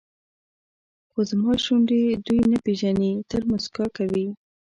خو 1.09 1.19
زما 1.29 1.53
شونډې 1.63 2.01
دوی 2.25 2.39
نه 2.51 2.57
پېژني 2.65 3.13
تل 3.29 3.41
موسکا 3.51 3.85
کوي. 3.97 4.27